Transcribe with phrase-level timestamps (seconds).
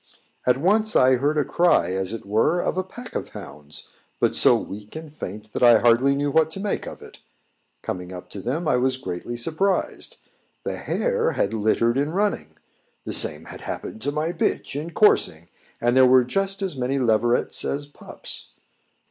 [0.47, 3.89] At once I heard a cry as it were of a pack of hounds
[4.19, 7.19] but so weak and faint that I hardly knew what to make of it.
[7.83, 10.17] Coming up to them, I was greatly surprised.
[10.63, 12.57] The hare had littered in running;
[13.05, 16.97] the same had happened to my bitch in coursing, and there were just as many
[16.97, 18.53] leverets as pups.